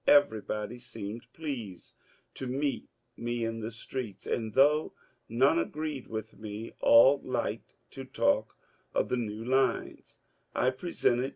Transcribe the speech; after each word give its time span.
Everybody 0.07 0.79
seemed 0.79 1.31
pleased 1.31 1.93
to 2.33 2.47
meet 2.47 2.87
me 3.15 3.45
in 3.45 3.59
the 3.59 3.69
streets, 3.69 4.25
and 4.25 4.55
though 4.55 4.93
none 5.29 5.59
agreed 5.59 6.07
with 6.07 6.39
me 6.39 6.71
all 6.79 7.21
liked 7.23 7.75
to 7.91 8.03
talk 8.03 8.57
of 8.95 9.09
the 9.09 9.17
new 9.17 9.45
lines 9.45 10.17
I 10.55 10.71
presented. 10.71 11.29